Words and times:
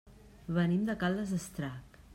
Venim 0.57 0.87
de 0.89 0.97
Caldes 1.05 1.37
d'Estrac. 1.37 2.03